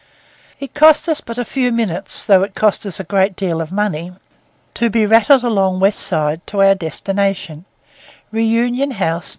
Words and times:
It 0.59 0.73
took 0.73 1.07
us 1.07 1.21
but 1.21 1.37
a 1.37 1.45
few 1.45 1.71
minutes, 1.71 2.23
though 2.25 2.41
it 2.41 2.55
cost 2.55 2.87
us 2.87 2.99
a 2.99 3.03
good 3.03 3.35
deal 3.35 3.61
of 3.61 3.71
money, 3.71 4.13
to 4.73 4.89
be 4.89 5.05
rattled 5.05 5.43
along 5.43 5.79
West 5.79 5.99
Street 5.99 6.39
to 6.47 6.63
our 6.63 6.73
destination: 6.73 7.65
'Reunion 8.31 8.89
House, 8.89 9.27
No. 9.27 9.29